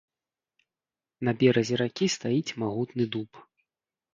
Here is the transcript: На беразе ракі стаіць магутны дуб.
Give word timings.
На 1.29 1.35
беразе 1.43 1.75
ракі 1.81 2.07
стаіць 2.15 2.55
магутны 2.63 3.03
дуб. 3.17 3.29